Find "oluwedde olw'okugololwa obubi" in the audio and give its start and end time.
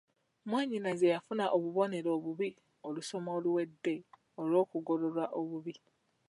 3.37-5.73